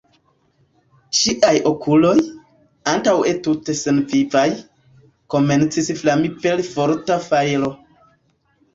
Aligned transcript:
Ŝiaj 1.17 1.51
okuloj, 1.71 2.13
antaŭe 2.95 3.35
tute 3.49 3.77
senvivaj, 3.83 4.47
komencis 5.37 5.95
flami 6.03 6.37
per 6.43 6.69
forta 6.75 7.23
fajro. 7.31 7.75